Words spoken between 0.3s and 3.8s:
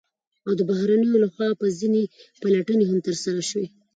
او د بهرنيانو لخوا په كې ځنې پلټنې هم ترسره شوې،